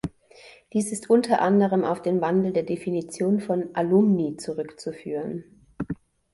Dies 0.73 0.91
ist 0.91 1.11
unter 1.11 1.41
anderem 1.41 1.83
auf 1.83 2.01
den 2.01 2.21
Wandel 2.21 2.53
der 2.53 2.63
Definition 2.63 3.39
von 3.39 3.69
"Alumni" 3.75 4.35
zurückzuführen. 4.35 5.61